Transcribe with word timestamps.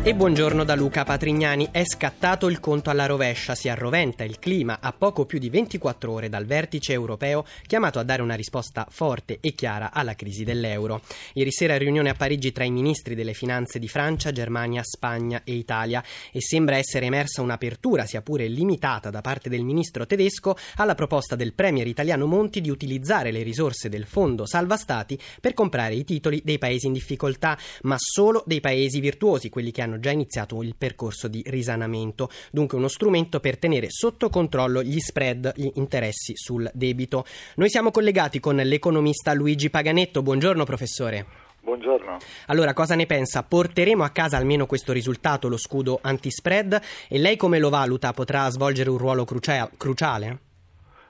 E 0.00 0.14
buongiorno 0.14 0.64
da 0.64 0.74
Luca 0.74 1.04
Patrignani. 1.04 1.68
È 1.70 1.82
scattato 1.84 2.48
il 2.48 2.60
conto 2.60 2.88
alla 2.88 3.04
rovescia, 3.04 3.54
si 3.54 3.68
arroventa 3.68 4.24
il 4.24 4.38
clima 4.38 4.78
a 4.80 4.92
poco 4.92 5.26
più 5.26 5.38
di 5.38 5.50
24 5.50 6.10
ore 6.10 6.28
dal 6.30 6.46
vertice 6.46 6.92
europeo 6.92 7.44
chiamato 7.66 7.98
a 7.98 8.04
dare 8.04 8.22
una 8.22 8.36
risposta 8.36 8.86
forte 8.88 9.38
e 9.40 9.52
chiara 9.52 9.92
alla 9.92 10.14
crisi 10.14 10.44
dell'euro. 10.44 11.02
Ieri 11.34 11.52
sera 11.52 11.76
riunione 11.76 12.08
a 12.08 12.14
Parigi 12.14 12.52
tra 12.52 12.64
i 12.64 12.70
ministri 12.70 13.14
delle 13.14 13.34
finanze 13.34 13.78
di 13.78 13.88
Francia, 13.88 14.32
Germania, 14.32 14.82
Spagna 14.82 15.42
e 15.44 15.52
Italia 15.52 16.02
e 16.32 16.40
sembra 16.40 16.76
essere 16.76 17.04
emersa 17.04 17.42
un'apertura, 17.42 18.06
sia 18.06 18.22
pure 18.22 18.46
limitata 18.46 19.10
da 19.10 19.20
parte 19.20 19.50
del 19.50 19.64
ministro 19.64 20.06
tedesco, 20.06 20.56
alla 20.76 20.94
proposta 20.94 21.36
del 21.36 21.52
premier 21.52 21.86
italiano 21.86 22.24
Monti 22.24 22.62
di 22.62 22.70
utilizzare 22.70 23.30
le 23.30 23.42
risorse 23.42 23.90
del 23.90 24.06
fondo 24.06 24.46
Salva 24.46 24.76
Stati 24.76 25.20
per 25.38 25.52
comprare 25.52 25.96
i 25.96 26.04
titoli 26.04 26.40
dei 26.42 26.56
paesi 26.56 26.86
in 26.86 26.92
difficoltà, 26.94 27.58
ma 27.82 27.96
solo 27.98 28.42
dei 28.46 28.60
paesi 28.60 29.00
virtuosi, 29.00 29.50
quelli 29.50 29.70
che 29.70 29.82
hanno 29.82 29.87
già 29.98 30.10
iniziato 30.10 30.62
il 30.62 30.74
percorso 30.76 31.28
di 31.28 31.42
risanamento, 31.46 32.28
dunque 32.50 32.76
uno 32.76 32.88
strumento 32.88 33.40
per 33.40 33.58
tenere 33.58 33.86
sotto 33.90 34.28
controllo 34.28 34.82
gli 34.82 34.98
spread, 34.98 35.52
gli 35.56 35.70
interessi 35.74 36.34
sul 36.36 36.70
debito. 36.74 37.24
Noi 37.56 37.70
siamo 37.70 37.90
collegati 37.90 38.40
con 38.40 38.56
l'economista 38.56 39.32
Luigi 39.32 39.70
Paganetto. 39.70 40.22
Buongiorno 40.22 40.64
professore. 40.64 41.26
Buongiorno. 41.60 42.16
Allora, 42.46 42.72
cosa 42.72 42.94
ne 42.94 43.06
pensa? 43.06 43.42
Porteremo 43.42 44.02
a 44.02 44.10
casa 44.10 44.36
almeno 44.36 44.66
questo 44.66 44.92
risultato, 44.92 45.48
lo 45.48 45.58
scudo 45.58 45.98
anti-spread? 46.00 46.80
E 47.08 47.18
lei 47.18 47.36
come 47.36 47.58
lo 47.58 47.68
valuta? 47.68 48.12
Potrà 48.12 48.48
svolgere 48.48 48.88
un 48.88 48.96
ruolo 48.96 49.24
cruciale? 49.24 50.38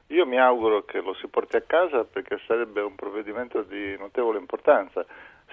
Io 0.08 0.26
mi 0.26 0.38
auguro 0.38 0.84
che 0.84 1.00
lo 1.00 1.14
si 1.14 1.28
porti 1.28 1.56
a 1.56 1.60
casa 1.60 2.02
perché 2.04 2.40
sarebbe 2.46 2.80
un 2.80 2.94
provvedimento 2.94 3.62
di 3.62 3.94
notevole 3.98 4.38
importanza 4.38 5.04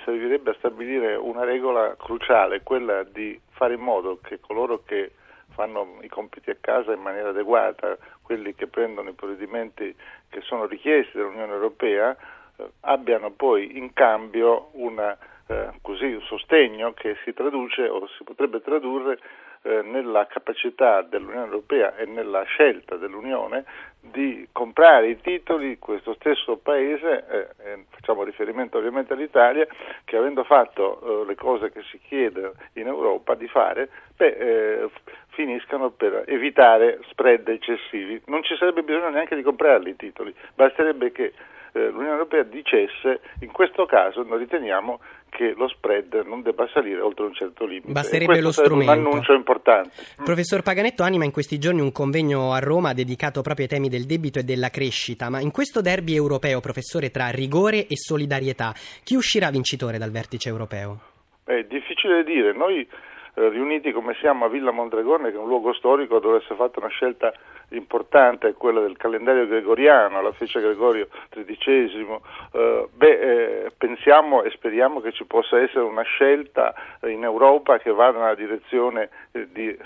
servirebbe 0.06 0.52
a 0.52 0.56
stabilire 0.60 1.16
una 1.16 1.44
regola 1.44 1.96
cruciale, 1.98 2.62
quella 2.62 3.04
di 3.04 3.38
fare 3.50 3.74
in 3.74 3.82
modo 3.82 4.20
che 4.22 4.40
coloro 4.40 4.84
che 4.86 5.12
fanno 5.50 5.98
i 6.02 6.08
compiti 6.08 6.52
a 6.52 6.58
casa 6.60 6.94
in 6.94 7.02
maniera 7.02 7.30
adeguata, 7.30 7.98
quelli 8.22 8.54
che 8.54 8.68
prendono 8.68 9.10
i 9.10 9.14
provvedimenti 9.14 9.94
che 10.30 10.42
sono 10.42 10.66
richiesti 10.66 11.18
dall'Unione 11.18 11.54
Europea, 11.54 12.16
eh, 12.58 12.70
abbiano 12.82 13.32
poi 13.32 13.78
in 13.78 13.94
cambio 13.94 14.70
una, 14.74 15.18
eh, 15.48 15.72
così, 15.82 16.06
un 16.06 16.22
sostegno 16.22 16.94
che 16.94 17.18
si 17.24 17.34
traduce 17.34 17.88
o 17.88 18.08
si 18.18 18.24
potrebbe 18.24 18.62
tradurre 18.62 19.18
eh, 19.66 19.82
nella 19.82 20.28
capacità 20.28 21.02
dell'Unione 21.02 21.46
Europea 21.46 21.96
e 21.96 22.06
nella 22.06 22.44
scelta 22.44 22.98
dell'Unione 22.98 23.66
di 24.00 24.48
comprare 24.52 25.10
i 25.10 25.20
titoli 25.20 25.80
questo 25.80 26.14
stesso 26.20 26.58
paese, 26.58 27.26
eh, 27.28 27.72
eh, 27.72 27.86
facciamo 27.90 28.24
riferimento 28.24 28.78
ovviamente 28.78 29.14
all'Italia, 29.14 29.66
che 30.04 30.18
avendo 30.18 30.44
fatto 30.44 31.24
eh, 31.24 31.26
le 31.26 31.36
cose 31.36 31.72
che 31.72 31.82
si 31.90 32.00
chiede 32.08 32.52
in 32.74 32.86
Europa 32.86 33.34
di 33.34 33.48
fare, 33.48 33.90
beh, 34.16 34.28
eh, 34.38 34.90
finiscano 35.30 35.90
per 35.90 36.26
evitare 36.28 37.00
spread 37.10 37.48
eccessivi. 37.48 38.22
Non 38.28 38.44
ci 38.44 38.56
sarebbe 38.58 38.84
bisogno 38.84 39.10
neanche 39.10 39.36
di 39.36 39.42
comprarli 39.42 39.90
i 39.90 39.96
titoli, 39.96 40.34
basterebbe 40.54 41.12
che 41.12 41.34
eh, 41.72 41.90
l'Unione 41.90 42.12
Europea 42.12 42.44
dicesse 42.44 43.20
in 43.42 43.52
questo 43.52 43.86
caso 43.86 44.24
noi 44.24 44.38
riteniamo 44.40 45.00
che 45.36 45.54
lo 45.56 45.68
spread 45.68 46.24
non 46.26 46.42
debba 46.42 46.68
salire 46.74 47.02
oltre 47.02 47.26
un 47.26 47.34
certo 47.34 47.66
limite. 47.66 47.92
Basterebbe 47.92 48.40
lo 48.40 48.52
strumento. 48.52 48.92
un 48.94 48.98
annuncio 48.98 49.34
importante. 49.34 49.90
Professor 50.24 50.62
Paganetto 50.62 51.04
anima 51.04 51.26
in 51.26 51.32
questi 51.32 51.60
giorni 51.60 51.82
un 51.82 51.92
convegno 51.92 52.54
a 52.54 52.60
Roma 52.60 52.94
dedicato 52.94 53.42
proprio 53.42 53.66
ai 53.66 53.72
temi 53.72 53.90
del 53.90 54.06
debito 54.06 54.40
e 54.40 54.44
della 54.44 54.70
crescita, 54.70 55.30
ma 55.30 55.42
in 55.42 55.52
questo 55.52 55.82
derby 55.82 56.16
europeo, 56.16 56.62
professore, 56.62 57.12
tra 57.12 57.28
rigore 57.30 57.88
e 57.88 57.98
solidarietà, 57.98 58.74
chi 59.04 59.16
uscirà 59.16 59.50
vincitore 59.50 59.98
dal 59.98 60.12
vertice 60.12 60.48
europeo? 60.50 61.00
È 61.44 61.64
difficile 61.70 62.24
dire, 62.24 62.54
noi 62.54 62.88
eh, 63.36 63.50
riuniti 63.50 63.92
come 63.92 64.16
siamo 64.20 64.46
a 64.46 64.50
Villa 64.50 64.72
Mondragone, 64.72 65.30
che 65.30 65.38
è 65.38 65.40
un 65.40 65.48
luogo 65.48 65.74
storico 65.74 66.20
dove 66.20 66.42
si 66.42 66.54
è 66.54 66.56
fatta 66.56 66.80
una 66.80 66.90
scelta 66.90 67.34
importante, 67.70 68.54
quella 68.54 68.82
del 68.82 68.98
calendario 68.98 69.48
gregoriano, 69.48 70.22
la 70.22 70.32
fece 70.32 70.60
Gregorio 70.60 71.08
XIII, 71.30 72.20
eh, 72.54 72.88
beh, 72.94 73.20
eh, 73.66 73.72
pensiamo 73.78 74.44
e 74.44 74.52
speriamo 74.52 75.02
che 75.02 75.12
ci 75.12 75.26
possa 75.26 75.60
essere 75.60 75.84
una 75.84 76.04
scelta 76.04 76.74
in 77.04 77.24
Europa 77.24 77.78
che 77.78 77.92
vada 77.92 78.20
nella 78.20 78.36
direzione 78.36 79.10
di 79.32 79.78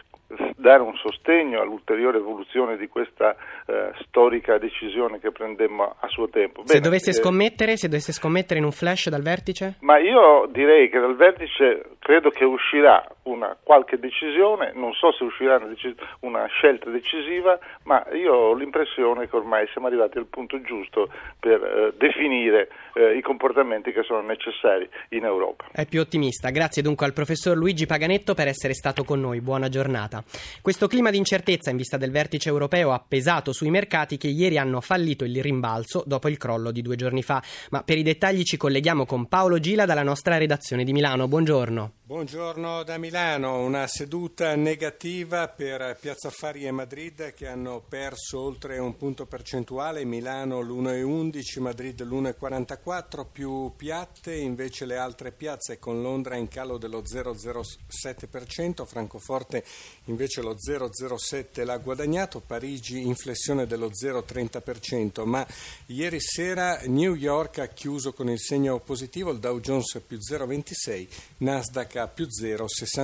dare 0.55 0.81
un 0.83 0.95
sostegno 0.95 1.61
all'ulteriore 1.61 2.17
evoluzione 2.17 2.77
di 2.77 2.87
questa 2.87 3.35
eh, 3.65 3.91
storica 4.05 4.57
decisione 4.57 5.19
che 5.19 5.31
prendemmo 5.31 5.95
a 5.99 6.07
suo 6.07 6.29
tempo. 6.29 6.61
Bene, 6.61 6.73
se, 6.73 6.79
dovesse 6.79 7.09
eh, 7.09 7.13
scommettere, 7.13 7.77
se 7.77 7.87
dovesse 7.87 8.11
scommettere 8.11 8.59
in 8.59 8.65
un 8.65 8.71
flash 8.71 9.09
dal 9.09 9.23
vertice? 9.23 9.77
Ma 9.81 9.97
io 9.97 10.47
direi 10.51 10.89
che 10.89 10.99
dal 10.99 11.15
vertice 11.15 11.83
credo 11.99 12.29
che 12.29 12.45
uscirà 12.45 13.03
una 13.29 13.55
qualche 13.61 13.97
decisione, 13.99 14.71
non 14.73 14.93
so 14.93 15.11
se 15.11 15.23
uscirà 15.23 15.57
una, 15.57 15.67
decis- 15.67 15.95
una 16.21 16.45
scelta 16.47 16.89
decisiva, 16.89 17.57
ma 17.83 18.05
io 18.13 18.33
ho 18.33 18.53
l'impressione 18.53 19.29
che 19.29 19.35
ormai 19.35 19.67
siamo 19.71 19.87
arrivati 19.87 20.17
al 20.17 20.25
punto 20.25 20.61
giusto 20.61 21.09
per 21.39 21.63
eh, 21.63 21.93
definire 21.97 22.69
eh, 22.93 23.15
i 23.15 23.21
comportamenti 23.21 23.91
che 23.91 24.03
sono 24.03 24.21
necessari 24.21 24.89
in 25.09 25.23
Europa. 25.23 25.65
È 25.71 25.85
più 25.85 26.01
ottimista. 26.01 26.49
Grazie 26.49 26.81
dunque 26.81 27.05
al 27.05 27.13
professor 27.13 27.55
Luigi 27.55 27.85
Paganetto 27.85 28.33
per 28.33 28.47
essere 28.47 28.73
stato 28.73 29.03
con 29.03 29.19
noi. 29.19 29.41
Buona 29.41 29.69
giornata. 29.69 30.23
Questo 30.61 30.87
clima 30.87 31.11
di 31.11 31.17
incertezza 31.17 31.69
in 31.69 31.77
vista 31.77 31.97
del 31.97 32.11
vertice 32.11 32.49
europeo 32.49 32.91
ha 32.91 33.03
pesato 33.05 33.53
sui 33.53 33.69
mercati 33.69 34.17
che 34.17 34.27
ieri 34.27 34.57
hanno 34.57 34.81
fallito 34.81 35.23
il 35.23 35.41
rimbalzo 35.41 36.03
dopo 36.05 36.27
il 36.27 36.37
crollo 36.37 36.71
di 36.71 36.81
due 36.81 36.95
giorni 36.95 37.21
fa. 37.21 37.41
Ma 37.69 37.83
per 37.83 37.97
i 37.97 38.03
dettagli 38.03 38.43
ci 38.43 38.57
colleghiamo 38.57 39.05
con 39.05 39.27
Paolo 39.27 39.59
Gila 39.59 39.85
dalla 39.85 40.03
nostra 40.03 40.37
redazione 40.37 40.83
di 40.83 40.93
Milano. 40.93 41.27
Buongiorno. 41.27 41.91
Buongiorno 42.09 42.81
da 42.81 42.97
Milano, 42.97 43.18
una 43.19 43.85
seduta 43.85 44.55
negativa 44.55 45.49
per 45.49 45.97
Piazza 45.99 46.29
Affari 46.29 46.65
e 46.65 46.71
Madrid 46.71 47.33
che 47.33 47.47
hanno 47.47 47.83
perso 47.85 48.39
oltre 48.39 48.77
un 48.77 48.95
punto 48.95 49.25
percentuale, 49.25 50.05
Milano 50.05 50.61
l'1,11, 50.61 51.59
Madrid 51.59 52.01
l'1,44, 52.01 53.25
più 53.29 53.73
piatte 53.75 54.33
invece 54.33 54.85
le 54.85 54.95
altre 54.95 55.33
piazze 55.33 55.79
con 55.79 56.01
Londra 56.01 56.37
in 56.37 56.47
calo 56.47 56.77
dello 56.77 57.01
0,07%, 57.01 58.85
Francoforte 58.85 59.65
invece 60.05 60.41
lo 60.41 60.55
0,07 60.55 61.65
l'ha 61.65 61.77
guadagnato, 61.77 62.39
Parigi 62.39 63.05
in 63.05 63.15
flessione 63.15 63.67
dello 63.67 63.89
0,30%, 63.89 65.25
ma 65.25 65.45
ieri 65.87 66.21
sera 66.21 66.79
New 66.85 67.15
York 67.15 67.59
ha 67.59 67.67
chiuso 67.67 68.13
con 68.13 68.29
il 68.29 68.39
segno 68.39 68.79
positivo, 68.79 69.31
il 69.31 69.39
Dow 69.39 69.59
Jones 69.59 70.01
più 70.07 70.17
0,26, 70.17 71.07
Nasdaq 71.39 72.07
più 72.13 72.25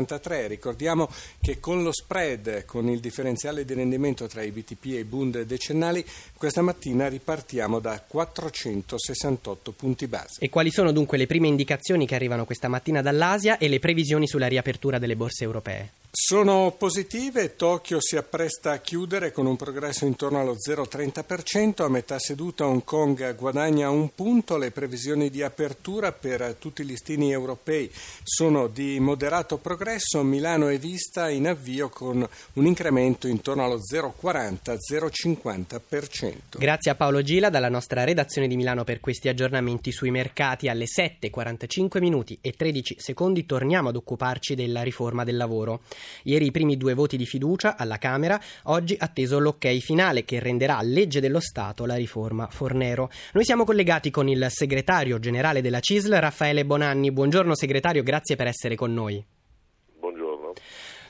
0,63. 0.06 0.48
Ricordiamo 0.48 1.10
che 1.42 1.60
con 1.60 1.84
lo 1.84 1.92
spread, 1.92 2.66
con 2.66 2.90
il 2.90 3.00
differenziale 3.00 3.66
di 3.66 3.74
rendimento 3.74 4.28
tra 4.28 4.42
i 4.42 4.52
BTP 4.52 4.86
e 4.86 5.00
i 5.00 5.04
Bund 5.04 5.42
decennali, 5.44 6.06
questa 6.36 6.62
mattina 6.62 7.08
ripartiamo 7.08 7.80
da 7.80 8.02
468 8.06 9.72
punti 9.72 10.08
base. 10.08 10.40
E 10.40 10.50
quali 10.50 10.72
sono 10.72 10.92
dunque 10.92 11.18
le 11.18 11.28
prime 11.28 11.48
indicazioni 11.48 12.06
che 12.06 12.16
arrivano 12.16 12.46
questa 12.46 12.68
mattina 12.68 13.02
dall'Asia 13.02 13.58
e 13.58 13.68
le 13.68 13.80
previsioni 13.80 14.28
sulla 14.28 14.48
riapertura 14.48 15.00
delle 15.00 15.16
borse 15.16 15.44
europee? 15.44 15.90
Sono 16.18 16.74
positive, 16.78 17.58
Tokyo 17.58 18.00
si 18.00 18.16
appresta 18.16 18.72
a 18.72 18.78
chiudere 18.78 19.34
con 19.34 19.48
un 19.48 19.58
progresso 19.58 20.06
intorno 20.06 20.40
allo 20.40 20.56
0,30%, 20.56 21.84
a 21.84 21.90
metà 21.90 22.18
seduta 22.20 22.66
Hong 22.66 22.86
Kong 22.86 23.36
guadagna 23.36 23.90
un 23.90 24.16
punto, 24.16 24.58
le 24.58 24.72
previsioni 24.72 25.30
di 25.30 25.44
apertura 25.44 26.14
per 26.14 26.56
tutti 26.58 26.84
i 26.84 26.86
listini 26.86 27.34
europei 27.34 27.92
sono 28.24 28.68
di 28.68 28.98
moderato 29.02 29.58
progresso, 29.58 30.24
Milano 30.24 30.70
è 30.70 30.80
vista 30.80 31.30
in 31.30 31.48
avvio 31.48 31.90
con 31.90 32.26
un 32.54 32.66
incremento 32.66 33.28
intorno 33.28 33.66
allo 33.66 33.80
0,40-0,50%. 33.80 36.58
Grazie 36.58 36.92
a 36.92 36.96
Paolo 36.96 37.24
Gila 37.24 37.50
dalla 37.50 37.68
nostra 37.68 38.06
redazione 38.06 38.48
di 38.48 38.56
Milano 38.56 38.86
per 38.86 39.02
questi 39.02 39.28
aggiornamenti 39.28 39.92
sui 39.92 40.12
mercati 40.12 40.70
alle 40.70 40.86
7.45 40.86 42.00
minuti 42.00 42.38
e 42.40 42.54
13 42.54 42.96
secondi 43.00 43.46
torniamo 43.46 43.90
ad 43.90 43.98
occuparci 43.98 44.56
della 44.56 44.82
riforma 44.82 45.26
del 45.26 45.36
lavoro. 45.36 45.82
Ieri 46.24 46.46
i 46.46 46.52
primi 46.52 46.78
due 46.78 46.94
voti 46.94 47.18
di 47.18 47.26
fiducia 47.26 47.78
alla 47.78 47.98
Camera, 47.98 48.40
oggi 48.64 48.96
atteso 48.98 49.40
l'ok 49.40 49.78
finale 49.80 50.26
che 50.26 50.40
renderà 50.40 50.80
legge 50.82 51.20
dello 51.20 51.40
Stato 51.40 51.86
la 51.86 51.96
riforma 51.96 52.48
Fornero. 52.50 53.10
Noi 53.34 53.44
siamo 53.44 53.64
collegati 53.64 54.12
con 54.12 54.28
il 54.28 54.46
segretario 54.50 55.20
generale 55.20 55.62
della 55.62 55.80
CISL, 55.80 56.16
Raffaele 56.16 56.66
Bonanni. 56.66 57.12
Buongiorno 57.12 57.56
segretario, 57.56 58.04
grazie 58.04 58.36
per 58.36 58.48
essere 58.48 58.76
con 58.76 58.94
noi. 58.94 59.35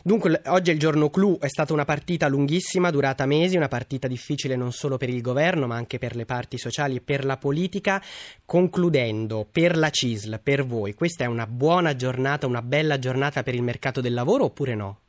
Dunque, 0.08 0.40
oggi 0.50 0.70
è 0.70 0.74
il 0.74 0.80
giorno 0.80 1.10
clou, 1.10 1.40
è 1.40 1.48
stata 1.48 1.74
una 1.74 1.84
partita 1.84 2.28
lunghissima, 2.28 2.92
durata 2.92 3.26
mesi, 3.26 3.58
una 3.58 3.68
partita 3.68 4.08
difficile 4.08 4.56
non 4.56 4.72
solo 4.72 4.98
per 4.98 5.10
il 5.10 5.20
governo, 5.20 5.66
ma 5.66 5.78
anche 5.78 5.98
per 5.98 6.16
le 6.16 6.26
parti 6.26 6.60
sociali 6.60 6.98
e 6.98 7.02
per 7.02 7.26
la 7.26 7.38
politica. 7.38 8.00
Concludendo, 8.46 9.48
per 9.52 9.76
la 9.76 9.90
CISL, 9.90 10.40
per 10.44 10.64
voi, 10.64 10.94
questa 10.94 11.24
è 11.24 11.28
una 11.28 11.48
buona 11.48 11.96
giornata, 11.96 12.46
una 12.46 12.62
bella 12.62 13.00
giornata 13.00 13.42
per 13.42 13.56
il 13.56 13.64
mercato 13.64 14.00
del 14.00 14.14
lavoro 14.14 14.44
oppure 14.44 14.76
no? 14.76 15.00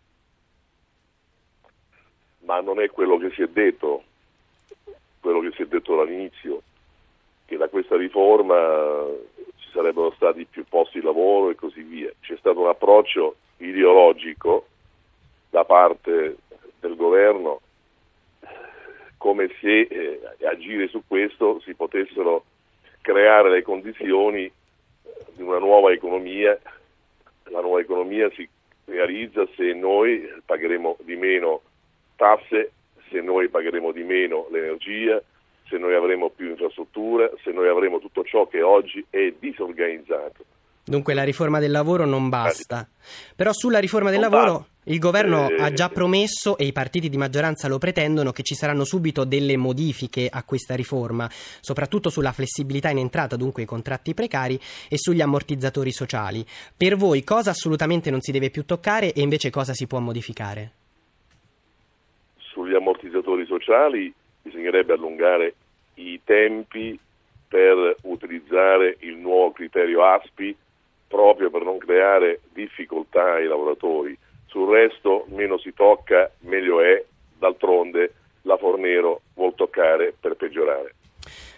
Ma 2.46 2.60
non 2.60 2.80
è 2.80 2.88
quello 2.88 3.18
che 3.18 3.30
si 3.34 3.42
è 3.42 3.48
detto, 3.48 4.02
quello 5.20 5.40
che 5.40 5.50
si 5.56 5.60
è 5.60 5.66
detto 5.66 5.94
dall'inizio, 5.94 6.62
che 7.44 7.58
da 7.58 7.68
questa 7.68 7.98
riforma 7.98 8.54
ci 9.56 9.68
sarebbero 9.74 10.10
stati 10.16 10.46
più 10.46 10.64
posti 10.66 11.00
di 11.00 11.04
lavoro 11.04 11.50
e 11.50 11.54
così 11.54 11.82
via. 11.82 12.10
C'è 12.20 12.36
stato 12.38 12.60
un 12.60 12.68
approccio 12.68 13.36
ideologico 13.58 14.68
da 15.56 15.64
parte 15.64 16.36
del 16.80 16.96
governo 16.96 17.62
come 19.16 19.48
se 19.58 19.80
eh, 19.80 20.20
agire 20.46 20.86
su 20.88 21.02
questo 21.06 21.60
si 21.60 21.72
potessero 21.72 22.44
creare 23.00 23.48
le 23.48 23.62
condizioni 23.62 24.52
di 25.32 25.42
una 25.42 25.56
nuova 25.58 25.92
economia. 25.92 26.60
La 27.44 27.62
nuova 27.62 27.80
economia 27.80 28.30
si 28.32 28.46
realizza 28.84 29.46
se 29.56 29.72
noi 29.72 30.28
pagheremo 30.44 30.98
di 31.00 31.16
meno 31.16 31.62
tasse, 32.16 32.72
se 33.08 33.22
noi 33.22 33.48
pagheremo 33.48 33.92
di 33.92 34.02
meno 34.02 34.48
l'energia, 34.50 35.22
se 35.70 35.78
noi 35.78 35.94
avremo 35.94 36.28
più 36.28 36.50
infrastrutture, 36.50 37.32
se 37.42 37.50
noi 37.52 37.68
avremo 37.68 37.98
tutto 37.98 38.24
ciò 38.24 38.46
che 38.46 38.60
oggi 38.60 39.02
è 39.08 39.32
disorganizzato. 39.38 40.44
Dunque 40.88 41.14
la 41.14 41.24
riforma 41.24 41.58
del 41.58 41.72
lavoro 41.72 42.04
non 42.04 42.28
basta. 42.28 42.86
Però 43.34 43.52
sulla 43.52 43.80
riforma 43.80 44.10
del 44.10 44.20
non 44.20 44.30
lavoro 44.30 44.52
basta. 44.52 44.68
il 44.84 45.00
governo 45.00 45.48
eh, 45.48 45.60
ha 45.60 45.72
già 45.72 45.88
promesso, 45.88 46.56
e 46.56 46.64
i 46.64 46.72
partiti 46.72 47.08
di 47.08 47.16
maggioranza 47.16 47.66
lo 47.66 47.78
pretendono, 47.78 48.30
che 48.30 48.44
ci 48.44 48.54
saranno 48.54 48.84
subito 48.84 49.24
delle 49.24 49.56
modifiche 49.56 50.28
a 50.30 50.44
questa 50.44 50.76
riforma, 50.76 51.28
soprattutto 51.28 52.08
sulla 52.08 52.30
flessibilità 52.30 52.88
in 52.90 52.98
entrata, 52.98 53.34
dunque 53.34 53.64
i 53.64 53.66
contratti 53.66 54.14
precari, 54.14 54.60
e 54.88 54.96
sugli 54.96 55.20
ammortizzatori 55.20 55.90
sociali. 55.90 56.46
Per 56.76 56.94
voi 56.94 57.24
cosa 57.24 57.50
assolutamente 57.50 58.12
non 58.12 58.20
si 58.20 58.30
deve 58.30 58.50
più 58.50 58.64
toccare 58.64 59.12
e 59.12 59.22
invece 59.22 59.50
cosa 59.50 59.74
si 59.74 59.88
può 59.88 59.98
modificare? 59.98 60.70
Sugli 62.36 62.76
ammortizzatori 62.76 63.44
sociali 63.44 64.14
bisognerebbe 64.40 64.92
allungare 64.92 65.54
i 65.94 66.20
tempi 66.22 66.96
per 67.48 67.96
utilizzare 68.02 68.98
il 69.00 69.16
nuovo 69.16 69.50
criterio 69.50 70.04
ASPI 70.04 70.56
proprio 71.08 71.50
per 71.50 71.62
non 71.62 71.78
creare 71.78 72.40
difficoltà 72.52 73.34
ai 73.34 73.46
lavoratori. 73.46 74.16
Sul 74.46 74.68
resto 74.70 75.26
meno 75.28 75.58
si 75.58 75.72
tocca, 75.72 76.30
meglio 76.40 76.80
è, 76.80 77.04
d'altronde 77.38 78.12
la 78.42 78.56
Fornero 78.56 79.20
vuol 79.34 79.54
toccare 79.54 80.14
per 80.18 80.34
peggiorare. 80.34 80.95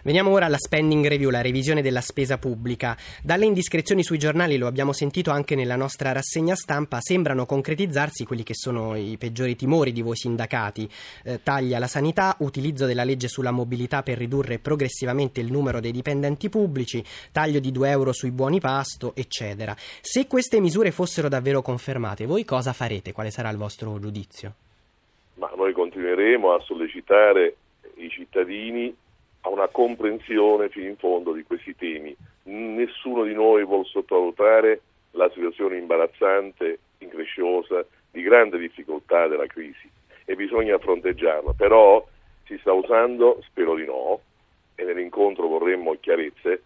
Veniamo 0.03 0.31
ora 0.31 0.45
alla 0.45 0.57
spending 0.57 1.05
review, 1.07 1.29
la 1.29 1.41
revisione 1.41 1.81
della 1.81 1.99
spesa 1.99 2.37
pubblica. 2.37 2.95
Dalle 3.21 3.45
indiscrezioni 3.45 4.01
sui 4.01 4.17
giornali, 4.17 4.57
lo 4.57 4.67
abbiamo 4.67 4.93
sentito 4.93 5.31
anche 5.31 5.55
nella 5.55 5.75
nostra 5.75 6.13
rassegna 6.13 6.55
stampa, 6.55 7.01
sembrano 7.01 7.45
concretizzarsi 7.45 8.23
quelli 8.23 8.43
che 8.43 8.53
sono 8.55 8.95
i 8.95 9.17
peggiori 9.17 9.55
timori 9.55 9.91
di 9.91 10.01
voi 10.01 10.15
sindacati. 10.15 10.89
Eh, 11.23 11.43
taglia 11.43 11.77
alla 11.77 11.87
sanità, 11.87 12.35
utilizzo 12.39 12.85
della 12.85 13.03
legge 13.03 13.27
sulla 13.27 13.51
mobilità 13.51 14.01
per 14.01 14.17
ridurre 14.17 14.59
progressivamente 14.59 15.41
il 15.41 15.51
numero 15.51 15.81
dei 15.81 15.91
dipendenti 15.91 16.47
pubblici, 16.47 17.03
taglio 17.31 17.59
di 17.59 17.71
2 17.71 17.89
euro 17.89 18.13
sui 18.13 18.31
buoni 18.31 18.59
pasto, 18.59 19.13
eccetera. 19.15 19.75
Se 20.01 20.27
queste 20.27 20.61
misure 20.61 20.91
fossero 20.91 21.27
davvero 21.27 21.61
confermate, 21.61 22.25
voi 22.25 22.45
cosa 22.45 22.71
farete? 22.71 23.11
Quale 23.11 23.31
sarà 23.31 23.49
il 23.49 23.57
vostro 23.57 23.99
giudizio? 23.99 24.53
Ma 25.35 25.51
noi 25.55 25.73
continueremo 25.73 26.53
a 26.53 26.61
sollecitare 26.61 27.55
i 27.95 28.09
cittadini 28.09 28.95
a 29.41 29.49
una 29.49 29.67
comprensione 29.67 30.69
fino 30.69 30.87
in 30.87 30.97
fondo 30.97 31.31
di 31.31 31.43
questi 31.43 31.75
temi. 31.75 32.15
Nessuno 32.43 33.23
di 33.23 33.33
noi 33.33 33.63
vuole 33.63 33.85
sottovalutare 33.85 34.81
la 35.11 35.29
situazione 35.33 35.77
imbarazzante, 35.77 36.79
incresciosa, 36.99 37.85
di 38.11 38.21
grande 38.21 38.57
difficoltà 38.57 39.27
della 39.27 39.45
crisi 39.45 39.89
e 40.25 40.35
bisogna 40.35 40.77
fronteggiarla, 40.77 41.53
però 41.53 42.05
si 42.45 42.57
sta 42.59 42.73
usando, 42.73 43.41
spero 43.47 43.75
di 43.75 43.85
no, 43.85 44.19
e 44.75 44.83
nell'incontro 44.83 45.47
vorremmo 45.47 45.95
chiarezze, 45.99 46.63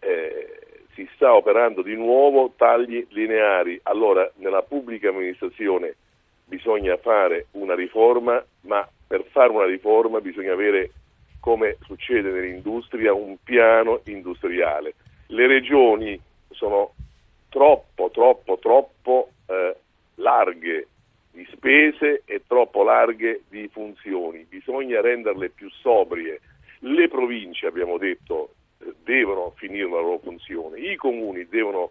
eh, 0.00 0.58
si 0.94 1.08
sta 1.14 1.34
operando 1.34 1.82
di 1.82 1.94
nuovo 1.96 2.52
tagli 2.56 3.06
lineari. 3.10 3.80
Allora, 3.84 4.30
nella 4.36 4.62
pubblica 4.62 5.08
amministrazione 5.08 5.96
bisogna 6.44 6.96
fare 6.98 7.46
una 7.52 7.74
riforma, 7.74 8.44
ma 8.62 8.88
per 9.06 9.24
fare 9.30 9.50
una 9.50 9.66
riforma 9.66 10.20
bisogna 10.20 10.52
avere 10.52 10.90
come 11.44 11.76
succede 11.82 12.30
nell'industria, 12.30 13.12
un 13.12 13.36
piano 13.44 14.00
industriale. 14.04 14.94
Le 15.26 15.46
regioni 15.46 16.18
sono 16.48 16.94
troppo, 17.50 18.08
troppo, 18.10 18.58
troppo 18.58 19.28
eh, 19.44 19.76
larghe 20.14 20.88
di 21.32 21.46
spese 21.52 22.22
e 22.24 22.44
troppo 22.46 22.82
larghe 22.82 23.42
di 23.50 23.68
funzioni. 23.68 24.46
Bisogna 24.48 25.02
renderle 25.02 25.50
più 25.50 25.68
sobrie. 25.68 26.40
Le 26.78 27.08
province, 27.08 27.66
abbiamo 27.66 27.98
detto, 27.98 28.54
devono 29.04 29.52
finire 29.56 29.90
la 29.90 30.00
loro 30.00 30.20
funzione, 30.20 30.80
i 30.80 30.96
comuni 30.96 31.46
devono 31.46 31.90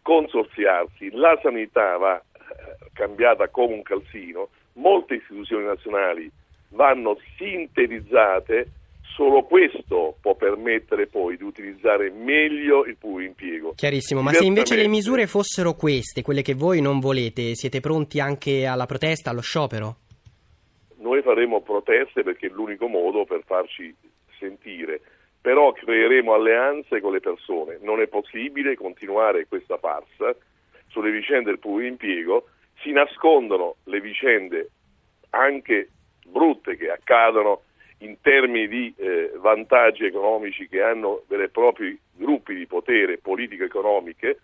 consorziarsi, 0.00 1.10
la 1.12 1.38
sanità 1.42 1.98
va 1.98 2.16
eh, 2.16 2.88
cambiata 2.94 3.48
come 3.48 3.74
un 3.74 3.82
calzino, 3.82 4.48
molte 4.76 5.16
istituzioni 5.16 5.66
nazionali 5.66 6.30
vanno 6.70 7.18
sintetizzate 7.36 8.70
Solo 9.14 9.44
questo 9.44 10.16
può 10.20 10.34
permettere 10.34 11.06
poi 11.06 11.36
di 11.36 11.44
utilizzare 11.44 12.10
meglio 12.10 12.84
il 12.84 12.96
pubblico 12.96 13.28
impiego. 13.28 13.72
Chiarissimo, 13.76 14.22
ma 14.22 14.32
se 14.32 14.44
invece 14.44 14.74
le 14.74 14.88
misure 14.88 15.28
fossero 15.28 15.74
queste, 15.74 16.22
quelle 16.22 16.42
che 16.42 16.54
voi 16.54 16.80
non 16.80 16.98
volete, 16.98 17.54
siete 17.54 17.78
pronti 17.78 18.18
anche 18.18 18.66
alla 18.66 18.86
protesta, 18.86 19.30
allo 19.30 19.40
sciopero? 19.40 19.96
Noi 20.96 21.22
faremo 21.22 21.60
proteste 21.60 22.24
perché 22.24 22.48
è 22.48 22.50
l'unico 22.50 22.88
modo 22.88 23.24
per 23.24 23.42
farci 23.46 23.94
sentire, 24.36 25.00
però 25.40 25.70
creeremo 25.70 26.34
alleanze 26.34 27.00
con 27.00 27.12
le 27.12 27.20
persone. 27.20 27.78
Non 27.82 28.00
è 28.00 28.08
possibile 28.08 28.74
continuare 28.74 29.46
questa 29.46 29.78
farsa 29.78 30.34
sulle 30.88 31.12
vicende 31.12 31.50
del 31.50 31.60
pubblico 31.60 31.88
impiego, 31.88 32.48
si 32.82 32.90
nascondono 32.90 33.76
le 33.84 34.00
vicende 34.00 34.70
anche 35.30 35.90
brutte 36.26 36.76
che 36.76 36.90
accadono 36.90 37.62
in 37.98 38.20
termini 38.20 38.68
di 38.68 38.94
eh, 38.96 39.32
vantaggi 39.36 40.04
economici 40.04 40.68
che 40.68 40.82
hanno 40.82 41.22
e 41.28 41.48
propri 41.48 41.98
gruppi 42.12 42.54
di 42.54 42.66
potere 42.66 43.18
politico-economiche 43.18 44.38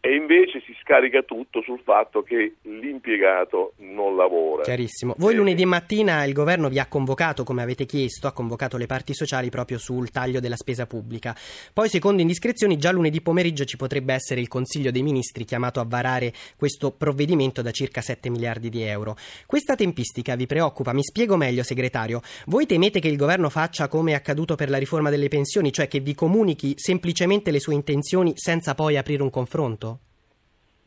e 0.00 0.14
invece 0.14 0.60
si 0.60 0.76
scarica 0.80 1.22
tutto 1.22 1.62
sul 1.62 1.80
fatto 1.80 2.22
che 2.22 2.54
l'impiegato 2.62 3.72
non 3.78 4.14
lavora. 4.16 4.25
Chiarissimo. 4.66 5.14
Voi 5.18 5.36
lunedì 5.36 5.64
mattina 5.64 6.24
il 6.24 6.32
governo 6.32 6.68
vi 6.68 6.80
ha 6.80 6.86
convocato, 6.86 7.44
come 7.44 7.62
avete 7.62 7.86
chiesto, 7.86 8.26
ha 8.26 8.32
convocato 8.32 8.76
le 8.76 8.86
parti 8.86 9.14
sociali 9.14 9.48
proprio 9.48 9.78
sul 9.78 10.10
taglio 10.10 10.40
della 10.40 10.56
spesa 10.56 10.88
pubblica. 10.88 11.36
Poi, 11.72 11.88
secondo 11.88 12.20
indiscrezioni, 12.20 12.76
già 12.76 12.90
lunedì 12.90 13.20
pomeriggio 13.20 13.64
ci 13.64 13.76
potrebbe 13.76 14.12
essere 14.12 14.40
il 14.40 14.48
Consiglio 14.48 14.90
dei 14.90 15.04
Ministri 15.04 15.44
chiamato 15.44 15.78
a 15.78 15.84
varare 15.86 16.32
questo 16.56 16.90
provvedimento 16.90 17.62
da 17.62 17.70
circa 17.70 18.00
7 18.00 18.28
miliardi 18.28 18.68
di 18.68 18.82
euro. 18.82 19.16
Questa 19.46 19.76
tempistica 19.76 20.34
vi 20.34 20.46
preoccupa? 20.46 20.92
Mi 20.92 21.04
spiego 21.04 21.36
meglio, 21.36 21.62
segretario. 21.62 22.20
Voi 22.46 22.66
temete 22.66 22.98
che 22.98 23.06
il 23.06 23.16
governo 23.16 23.48
faccia 23.50 23.86
come 23.86 24.10
è 24.10 24.14
accaduto 24.16 24.56
per 24.56 24.68
la 24.68 24.78
riforma 24.78 25.10
delle 25.10 25.28
pensioni, 25.28 25.70
cioè 25.70 25.86
che 25.86 26.00
vi 26.00 26.16
comunichi 26.16 26.74
semplicemente 26.76 27.52
le 27.52 27.60
sue 27.60 27.74
intenzioni 27.74 28.32
senza 28.34 28.74
poi 28.74 28.96
aprire 28.96 29.22
un 29.22 29.30
confronto? 29.30 30.00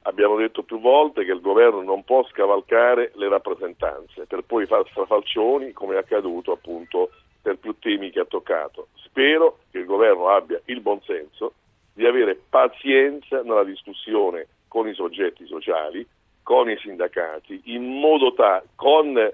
Abbiamo 0.10 0.38
detto 0.38 0.64
più 0.64 0.80
volte 0.80 1.24
che 1.24 1.32
il 1.32 1.40
governo 1.40 1.84
non 1.84 2.04
può 2.04 2.26
scavalcare 2.26 3.12
le 3.14 3.30
rappresentanze 3.30 4.26
per 4.26 4.42
poi 4.42 4.66
far 4.66 4.84
strafalcioni 4.90 5.72
come 5.72 5.94
è 5.94 5.98
accaduto 6.00 6.52
appunto 6.52 7.12
per 7.40 7.58
più 7.58 7.78
temi 7.78 8.10
che 8.10 8.22
ha 8.22 8.26
toccato. 8.26 8.88
Spero 9.04 9.60
che 9.70 9.78
il 9.78 9.86
governo 9.86 10.30
abbia 10.30 10.60
il 10.66 10.82
buonsenso 10.82 11.54
di 11.94 12.08
avere 12.08 12.42
pazienza 12.50 13.44
nella 13.44 13.64
discussione 13.64 14.48
con 14.68 14.88
i 14.88 14.96
soggetti 14.96 15.46
sociali, 15.46 16.06
con 16.42 16.72
i 16.72 16.78
sindacati, 16.80 17.62
in 17.66 17.86
modo 17.86 18.34
tale, 18.34 18.64
con 18.74 19.16
eh, 19.16 19.34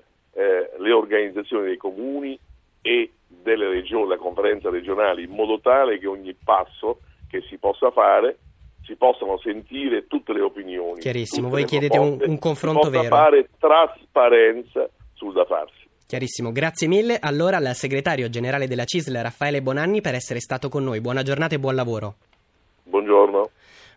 le 0.78 0.92
organizzazioni 0.92 1.68
dei 1.68 1.78
comuni 1.78 2.38
e 2.82 3.12
delle 3.30 3.70
regioni, 3.70 4.10
la 4.10 4.18
conferenza 4.18 4.70
regionale, 4.70 5.22
in 5.22 5.32
modo 5.32 5.58
tale 5.62 6.00
che 6.00 6.08
ogni 6.08 6.34
passo 6.34 7.00
che 7.30 7.40
si 7.48 7.58
possa 7.58 7.92
fare 7.92 8.40
si 8.86 8.96
possano 8.96 9.38
sentire 9.40 10.08
tutte 10.08 10.34
le 10.34 10.42
opinioni. 10.42 11.00
Chiarissimo, 11.00 11.50
voi 11.50 11.66
chiedete 11.66 11.98
un, 11.98 12.18
un, 12.22 12.40
confronto 12.40 12.90
vero. 12.90 13.04
Si 13.04 13.10
fare 13.10 13.50
trasparenza 13.58 14.90
sul 15.14 15.34
da 15.34 15.46
farsi. 15.46 15.84
Chiarissimo, 16.08 16.52
grazie 16.52 16.88
mille 16.88 17.18
allora 17.20 17.58
al 17.58 17.74
segretario 17.74 18.30
generale 18.30 18.68
della 18.68 18.86
CISL 18.86 19.22
Raffaele 19.22 19.62
Bonanni 19.62 20.02
per 20.02 20.14
essere 20.14 20.40
stato 20.40 20.70
con 20.70 20.84
noi. 20.84 21.02
Buona 21.02 21.24
giornata 21.24 21.56
e 21.56 21.60
buon 21.60 21.76
lavoro. 21.76 22.16
Buongiorno. 22.84 23.50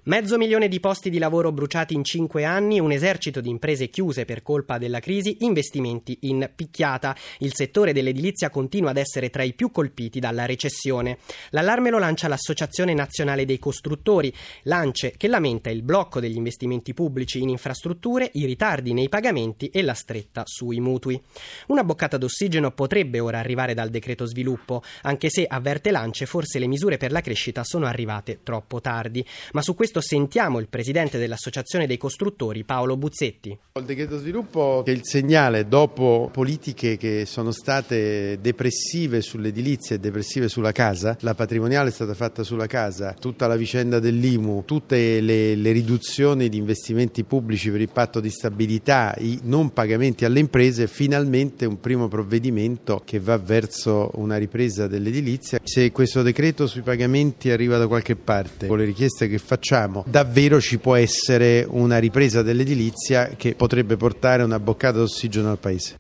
Mezzo 0.09 0.39
milione 0.39 0.69
di 0.69 0.81
posti 0.81 1.11
di 1.11 1.19
lavoro 1.19 1.53
bruciati 1.53 1.93
in 1.93 2.03
cinque 2.03 2.45
anni, 2.45 2.81
un 2.81 2.93
esercito 2.93 3.43
di 3.43 3.51
imprese 3.51 3.91
chiuse 3.91 4.25
per 4.25 4.43
colpa 4.43 4.79
della 4.79 5.01
crisi, 5.01 5.37
investimenti 5.41 6.17
in 6.23 6.51
picchiata. 6.57 7.15
Il 7.41 7.53
settore 7.53 7.93
dell'edilizia 7.93 8.49
continua 8.49 8.89
ad 8.89 8.97
essere 8.97 9.29
tra 9.29 9.43
i 9.43 9.53
più 9.53 9.71
colpiti 9.71 10.19
dalla 10.19 10.47
recessione. 10.47 11.19
L'allarme 11.51 11.91
lo 11.91 11.99
lancia 11.99 12.27
l'Associazione 12.27 12.95
Nazionale 12.95 13.45
dei 13.45 13.59
Costruttori, 13.59 14.33
lance 14.63 15.13
che 15.15 15.29
lamenta 15.29 15.69
il 15.69 15.83
blocco 15.83 16.21
degli 16.21 16.37
investimenti 16.37 16.95
pubblici 16.95 17.43
in 17.43 17.51
infrastrutture, 17.51 18.31
i 18.33 18.47
ritardi 18.47 18.95
nei 18.95 19.11
pagamenti 19.11 19.67
e 19.67 19.83
la 19.83 19.93
stretta 19.93 20.45
sui 20.47 20.81
mutui. 20.81 21.21
Una 21.67 21.85
boccata 21.85 22.17
d'ossigeno 22.17 22.71
potrebbe 22.71 23.21
ora 23.21 23.41
arrivare 23.41 23.75
dal 23.75 23.91
decreto 23.91 24.25
sviluppo, 24.25 24.83
anche 25.03 25.29
se, 25.29 25.45
avverte 25.47 25.91
Lance, 25.91 26.25
forse 26.25 26.59
le 26.59 26.67
misure 26.67 26.97
per 26.97 27.13
la 27.13 27.21
crescita 27.21 27.63
sono 27.63 27.85
arrivate 27.85 28.39
troppo 28.43 28.81
tardi. 28.81 29.23
Ma 29.53 29.61
su 29.61 29.75
questo 29.75 29.97
sentiamo 30.01 30.59
il 30.59 30.69
presidente 30.69 31.19
dell'Associazione 31.19 31.87
dei 31.87 31.97
Costruttori, 31.97 32.65
Paolo 32.65 32.97
Buzzetti. 32.97 33.57
Il 33.79 33.85
decreto 33.85 34.19
sviluppo 34.19 34.85
è 34.85 34.91
il 34.91 35.05
segnale 35.05 35.69
dopo 35.69 36.29
politiche 36.33 36.97
che 36.97 37.25
sono 37.27 37.51
state 37.51 38.39
depressive 38.41 39.21
sull'edilizia 39.21 39.97
e 39.97 39.99
depressive 39.99 40.49
sulla 40.49 40.73
casa. 40.73 41.17
La 41.21 41.35
patrimoniale 41.35 41.89
è 41.89 41.93
stata 41.93 42.15
fatta 42.15 42.43
sulla 42.43 42.67
casa, 42.67 43.15
tutta 43.19 43.47
la 43.47 43.57
vicenda 43.57 43.99
dell'IMU, 43.99 44.65
tutte 44.65 45.21
le, 45.21 45.55
le 45.55 45.73
riduzioni 45.73 46.49
di 46.49 46.57
investimenti 46.57 47.25
pubblici 47.25 47.71
per 47.71 47.81
il 47.81 47.91
patto 47.91 48.21
di 48.21 48.31
stabilità, 48.31 49.15
i 49.19 49.41
non 49.45 49.73
pagamenti 49.73 50.25
alle 50.25 50.41
imprese, 50.41 50.87
finalmente 50.87 51.67
un 51.67 51.81
primo 51.81 52.09
provvedimento 52.09 53.03
che 53.05 53.21
va 53.21 53.39
verso 53.39 54.11
una 54.15 54.37
ripresa 54.37 54.87
dell'edilizia. 54.87 55.61
Se 55.63 55.91
questo 55.93 56.23
decreto 56.23 56.67
sui 56.67 56.83
pagamenti 56.83 57.51
arriva 57.51 57.79
da 57.79 57.87
qualche 57.87 58.17
parte, 58.17 58.67
con 58.67 58.79
le 58.79 58.85
richieste 58.85 59.29
che 59.29 59.39
facciamo, 59.39 59.88
davvero 60.07 60.61
ci 60.61 60.79
può 60.79 60.95
essere 60.95 61.67
una 61.69 61.99
ripresa 61.99 62.43
dell'edilizia 62.43 63.31
che 63.37 63.55
potrebbe 63.55 63.97
portare 63.97 64.43
una 64.43 64.59
boccata 64.59 64.99
d'ossigeno 64.99 65.51
al 65.51 65.59
Paese. 65.59 65.99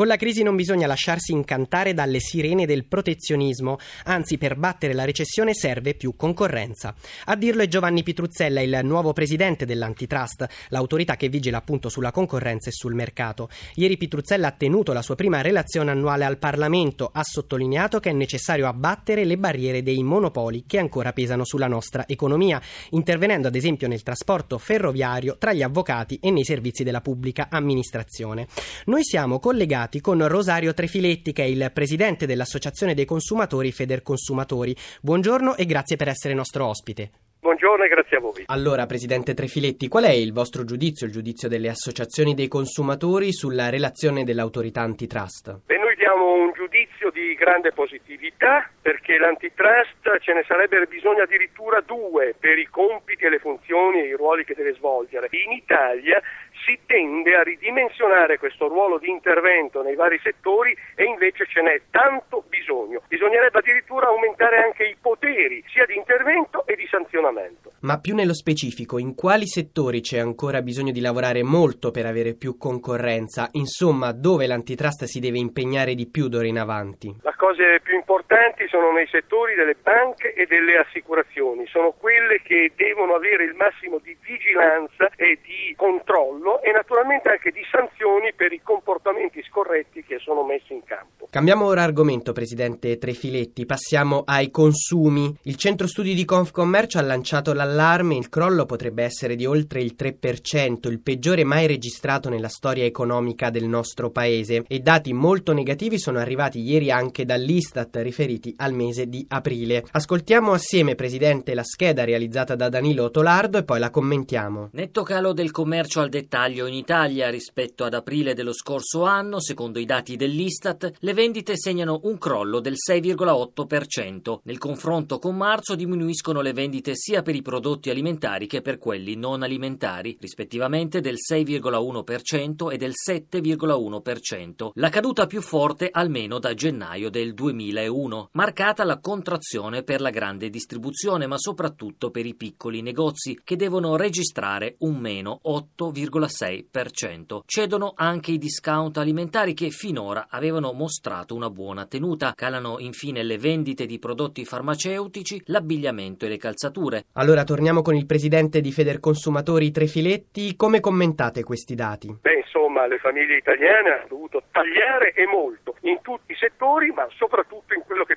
Con 0.00 0.08
la 0.08 0.16
crisi 0.16 0.42
non 0.42 0.56
bisogna 0.56 0.86
lasciarsi 0.86 1.32
incantare 1.32 1.92
dalle 1.92 2.20
sirene 2.20 2.64
del 2.64 2.86
protezionismo, 2.86 3.76
anzi 4.04 4.38
per 4.38 4.56
battere 4.56 4.94
la 4.94 5.04
recessione 5.04 5.52
serve 5.52 5.92
più 5.92 6.16
concorrenza. 6.16 6.94
A 7.26 7.36
dirlo 7.36 7.60
è 7.60 7.68
Giovanni 7.68 8.02
Pitruzzella, 8.02 8.62
il 8.62 8.80
nuovo 8.82 9.12
presidente 9.12 9.66
dell'Antitrust, 9.66 10.46
l'autorità 10.68 11.16
che 11.16 11.28
vigila 11.28 11.58
appunto 11.58 11.90
sulla 11.90 12.12
concorrenza 12.12 12.70
e 12.70 12.72
sul 12.72 12.94
mercato. 12.94 13.50
Ieri 13.74 13.98
Pitruzzella 13.98 14.46
ha 14.46 14.52
tenuto 14.52 14.94
la 14.94 15.02
sua 15.02 15.16
prima 15.16 15.42
relazione 15.42 15.90
annuale 15.90 16.24
al 16.24 16.38
Parlamento, 16.38 17.10
ha 17.12 17.22
sottolineato 17.22 18.00
che 18.00 18.08
è 18.08 18.14
necessario 18.14 18.68
abbattere 18.68 19.26
le 19.26 19.36
barriere 19.36 19.82
dei 19.82 20.02
monopoli 20.02 20.64
che 20.66 20.78
ancora 20.78 21.12
pesano 21.12 21.44
sulla 21.44 21.68
nostra 21.68 22.08
economia, 22.08 22.58
intervenendo 22.92 23.48
ad 23.48 23.54
esempio 23.54 23.86
nel 23.86 24.02
trasporto 24.02 24.56
ferroviario, 24.56 25.36
tra 25.36 25.52
gli 25.52 25.60
avvocati 25.60 26.18
e 26.22 26.30
nei 26.30 26.44
servizi 26.44 26.84
della 26.84 27.02
pubblica 27.02 27.48
amministrazione. 27.50 28.46
Noi 28.86 29.04
siamo 29.04 29.38
collegati 29.38 29.88
collegati 29.90 30.00
con 30.00 30.26
Rosario 30.28 30.72
Trefiletti, 30.72 31.32
che 31.32 31.42
è 31.42 31.46
il 31.46 31.70
presidente 31.74 32.26
dell'Associazione 32.26 32.94
dei 32.94 33.04
consumatori 33.04 33.72
Federconsumatori. 33.72 34.74
Buongiorno 35.02 35.56
e 35.56 35.66
grazie 35.66 35.96
per 35.96 36.08
essere 36.08 36.32
nostro 36.32 36.66
ospite. 36.66 37.10
Buongiorno 37.40 37.84
e 37.84 37.88
grazie 37.88 38.16
a 38.18 38.20
voi. 38.20 38.44
Allora, 38.46 38.86
Presidente 38.86 39.34
Trefiletti, 39.34 39.88
qual 39.88 40.04
è 40.04 40.12
il 40.12 40.32
vostro 40.32 40.64
giudizio, 40.64 41.06
il 41.06 41.12
giudizio 41.12 41.48
delle 41.48 41.68
associazioni 41.68 42.34
dei 42.34 42.48
consumatori 42.48 43.32
sulla 43.32 43.70
relazione 43.70 44.24
dell'autorità 44.24 44.82
antitrust? 44.82 45.60
Beh, 45.64 45.78
noi 45.78 45.96
diamo 45.96 46.34
un 46.34 46.52
giudizio 46.52 47.10
di 47.10 47.34
grande 47.34 47.72
positività 47.72 48.68
perché 48.82 49.18
l'antitrust 49.18 50.20
ce 50.20 50.34
ne 50.34 50.44
sarebbe 50.46 50.84
bisogno 50.86 51.22
addirittura 51.22 51.80
due 51.80 52.34
per 52.38 52.58
i 52.58 52.66
compiti 52.66 53.24
e 53.24 53.30
le 53.30 53.38
funzioni 53.38 54.02
e 54.02 54.08
i 54.08 54.16
ruoli 54.16 54.44
che 54.44 54.54
deve 54.54 54.74
svolgere. 54.74 55.28
In 55.30 55.52
Italia 55.52 56.20
si 56.64 56.78
tende 56.86 57.34
a 57.34 57.42
ridimensionare 57.42 58.38
questo 58.38 58.68
ruolo 58.68 58.98
di 58.98 59.08
intervento 59.08 59.82
nei 59.82 59.94
vari 59.94 60.18
settori 60.22 60.76
e 60.94 61.04
invece 61.04 61.46
ce 61.46 61.62
n'è 61.62 61.80
tanto 61.90 62.44
bisogno. 62.48 63.02
Bisognerebbe 63.08 63.58
addirittura 63.58 64.06
aumentare 64.08 64.62
anche 64.62 64.84
i 64.84 64.96
poteri 65.00 65.62
sia 65.72 65.86
di 65.86 65.96
intervento 65.96 66.66
e 66.66 66.76
di 66.76 66.86
sanzionamento. 66.86 67.72
Ma 67.80 67.98
più 67.98 68.14
nello 68.14 68.34
specifico, 68.34 68.98
in 68.98 69.14
quali 69.14 69.46
settori 69.46 70.00
c'è 70.00 70.18
ancora 70.18 70.62
bisogno 70.62 70.92
di 70.92 71.00
lavorare 71.00 71.42
molto 71.42 71.90
per 71.90 72.06
avere 72.06 72.34
più 72.34 72.56
concorrenza? 72.56 73.48
Insomma, 73.52 74.12
dove 74.12 74.46
l'antitrust 74.46 75.04
si 75.04 75.20
deve 75.20 75.38
impegnare 75.38 75.94
di 75.94 76.06
più 76.06 76.28
d'ora 76.28 76.46
in 76.46 76.58
avanti? 76.58 77.14
Le 77.22 77.34
cose 77.36 77.80
più 77.82 77.94
importanti 77.94 78.68
sono 78.68 78.92
nei 78.92 79.06
settori 79.06 79.54
delle 79.54 79.76
banche 79.80 80.34
e 80.34 80.46
delle 80.46 80.76
assicurazioni, 80.76 81.66
sono 81.66 81.92
quelle 81.92 82.40
che 82.42 82.72
devono 82.76 83.14
avere 83.14 83.44
il 83.44 83.54
massimo 83.54 83.98
di 83.98 84.16
vigilanza 84.20 85.10
e 85.16 85.38
di 85.42 85.74
controllo 85.76 86.49
e 86.58 86.72
naturalmente 86.72 87.28
anche 87.28 87.52
di 87.52 87.62
sanzioni 87.70 88.32
per 88.32 88.52
i 88.52 88.60
comportamenti 88.62 89.42
scorretti 89.44 90.02
che 90.02 90.18
sono 90.18 90.42
messi 90.42 90.72
in 90.72 90.82
campo. 90.82 91.19
Cambiamo 91.30 91.66
ora 91.66 91.84
argomento, 91.84 92.32
Presidente 92.32 92.98
Trefiletti, 92.98 93.64
passiamo 93.64 94.24
ai 94.26 94.50
consumi. 94.50 95.32
Il 95.42 95.54
centro 95.54 95.86
studi 95.86 96.12
di 96.12 96.24
Confcommercio 96.24 96.98
ha 96.98 97.02
lanciato 97.02 97.52
l'allarme, 97.52 98.16
il 98.16 98.28
crollo 98.28 98.66
potrebbe 98.66 99.04
essere 99.04 99.36
di 99.36 99.46
oltre 99.46 99.80
il 99.80 99.94
3%, 99.96 100.90
il 100.90 100.98
peggiore 100.98 101.44
mai 101.44 101.68
registrato 101.68 102.28
nella 102.28 102.48
storia 102.48 102.84
economica 102.84 103.48
del 103.50 103.66
nostro 103.66 104.10
paese 104.10 104.64
e 104.66 104.80
dati 104.80 105.12
molto 105.12 105.52
negativi 105.52 106.00
sono 106.00 106.18
arrivati 106.18 106.62
ieri 106.62 106.90
anche 106.90 107.24
dall'Istat 107.24 107.94
riferiti 107.98 108.52
al 108.56 108.72
mese 108.72 109.06
di 109.06 109.24
aprile. 109.28 109.84
Ascoltiamo 109.88 110.50
assieme, 110.50 110.96
Presidente, 110.96 111.54
la 111.54 111.62
scheda 111.62 112.02
realizzata 112.02 112.56
da 112.56 112.68
Danilo 112.68 113.08
Tolardo 113.12 113.56
e 113.56 113.62
poi 113.62 113.78
la 113.78 113.90
commentiamo. 113.90 114.70
Netto 114.72 115.04
calo 115.04 115.32
del 115.32 115.52
commercio 115.52 116.00
al 116.00 116.08
dettaglio 116.08 116.66
in 116.66 116.74
Italia 116.74 117.30
rispetto 117.30 117.84
ad 117.84 117.94
aprile 117.94 118.34
dello 118.34 118.52
scorso 118.52 119.04
anno, 119.04 119.40
secondo 119.40 119.78
i 119.78 119.84
dati 119.84 120.16
dell'Istat, 120.16 120.94
le 120.98 121.18
segnano 121.54 122.00
un 122.04 122.16
crollo 122.16 122.60
del 122.60 122.76
6,8%. 122.76 124.40
Nel 124.44 124.56
confronto 124.56 125.18
con 125.18 125.36
marzo 125.36 125.74
diminuiscono 125.74 126.40
le 126.40 126.54
vendite 126.54 126.94
sia 126.94 127.20
per 127.20 127.34
i 127.34 127.42
prodotti 127.42 127.90
alimentari 127.90 128.46
che 128.46 128.62
per 128.62 128.78
quelli 128.78 129.16
non 129.16 129.42
alimentari, 129.42 130.16
rispettivamente 130.18 131.02
del 131.02 131.16
6,1% 131.16 132.72
e 132.72 132.76
del 132.78 132.92
7,1%. 132.92 134.70
La 134.74 134.88
caduta 134.88 135.26
più 135.26 135.42
forte 135.42 135.90
almeno 135.92 136.38
da 136.38 136.54
gennaio 136.54 137.10
del 137.10 137.34
2001, 137.34 138.30
marcata 138.32 138.84
la 138.84 138.98
contrazione 138.98 139.82
per 139.82 140.00
la 140.00 140.10
grande 140.10 140.48
distribuzione, 140.48 141.26
ma 141.26 141.36
soprattutto 141.36 142.10
per 142.10 142.24
i 142.24 142.34
piccoli 142.34 142.80
negozi, 142.80 143.38
che 143.44 143.56
devono 143.56 143.96
registrare 143.96 144.76
un 144.78 144.96
meno 144.96 145.42
8,6%. 145.44 147.40
Cedono 147.44 147.92
anche 147.94 148.32
i 148.32 148.38
discount 148.38 148.96
alimentari 148.96 149.52
che 149.52 149.68
finora 149.68 150.28
avevano 150.30 150.72
mostrato 150.72 151.08
una 151.30 151.50
buona 151.50 151.86
tenuta. 151.86 152.32
Calano 152.36 152.78
infine 152.78 153.22
le 153.22 153.36
vendite 153.36 153.84
di 153.84 153.98
prodotti 153.98 154.44
farmaceutici, 154.44 155.42
l'abbigliamento 155.46 156.24
e 156.24 156.28
le 156.28 156.36
calzature. 156.36 157.04
Allora 157.14 157.42
torniamo 157.44 157.82
con 157.82 157.94
il 157.96 158.06
presidente 158.06 158.60
di 158.60 158.70
Federconsumatori 158.70 159.70
Trefiletti. 159.70 160.54
Come 160.56 160.80
commentate 160.80 161.42
questi 161.42 161.74
dati? 161.74 162.16
Beh, 162.20 162.34
insomma, 162.34 162.86
le 162.86 162.98
famiglie 162.98 163.36
italiane 163.36 163.90
hanno 163.90 164.06
dovuto 164.08 164.42
tagliare 164.52 165.12
e 165.12 165.26
molto 165.26 165.76
in 165.82 165.98
tutti 166.02 166.32
i 166.32 166.36
settori, 166.36 166.90
ma 166.92 167.06
soprattutto 167.16 167.74
in 167.74 167.82
quello 167.84 168.04
che 168.04 168.16